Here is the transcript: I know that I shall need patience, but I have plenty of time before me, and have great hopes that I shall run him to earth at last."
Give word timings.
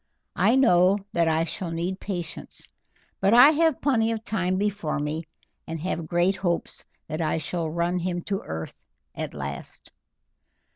I 0.39 0.55
know 0.55 0.97
that 1.13 1.27
I 1.27 1.43
shall 1.43 1.69
need 1.69 1.99
patience, 1.99 2.67
but 3.19 3.35
I 3.35 3.51
have 3.51 3.81
plenty 3.81 4.11
of 4.11 4.23
time 4.23 4.57
before 4.57 4.97
me, 4.97 5.25
and 5.67 5.79
have 5.81 6.07
great 6.07 6.37
hopes 6.37 6.83
that 7.07 7.21
I 7.21 7.37
shall 7.37 7.69
run 7.69 7.99
him 7.99 8.23
to 8.23 8.41
earth 8.41 8.73
at 9.13 9.35
last." 9.35 9.91